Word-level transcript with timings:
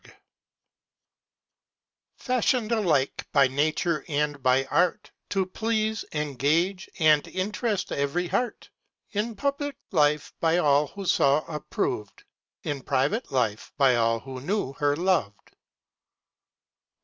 _Fashion’d 2.17 2.71
alike 2.71 3.27
by 3.31 3.47
nature 3.47 4.03
and 4.07 4.41
by 4.41 4.65
art, 4.65 5.11
To 5.29 5.45
please, 5.45 6.03
engage, 6.11 6.89
and 6.97 7.21
int’rest 7.27 7.91
ev’ry 7.91 8.25
heart: 8.27 8.71
In 9.11 9.35
publick 9.35 9.77
life, 9.91 10.33
by 10.39 10.57
all 10.57 10.87
who 10.87 11.05
saw, 11.05 11.45
approv’d; 11.45 12.23
In 12.63 12.81
private 12.81 13.31
life, 13.31 13.73
by 13.77 13.95
all 13.95 14.19
who 14.21 14.41
knew 14.41 14.73
her 14.73 14.95
lov’d. 14.95 15.51